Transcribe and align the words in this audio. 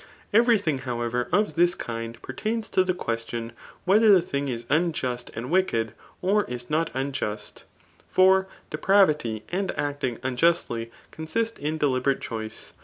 Every 0.33 0.57
thing, 0.57 0.79
howevert 0.79 1.29
of 1.31 1.53
this 1.53 1.75
kind 1.75 2.19
pertains 2.23 2.67
to 2.69 2.83
the 2.83 2.95
^tt«dui 2.95 3.51
whether 3.85 4.09
the 4.11 4.19
thing 4.19 4.47
ia 4.47 4.61
unjust 4.67 5.29
and 5.35 5.51
wicked, 5.51 5.93
or 6.23 6.43
is 6.45 6.71
not 6.71 6.89
unjust; 6.95 7.65
for 8.07 8.47
depravity 8.71 9.43
and 9.49 9.71
acting 9.77 10.17
unjustly 10.23 10.89
consist 11.11 11.59
m 11.61 11.77
ddibeiate 11.77 12.19
choice. 12.19 12.73